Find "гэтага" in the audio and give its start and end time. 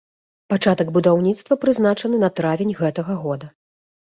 2.81-3.21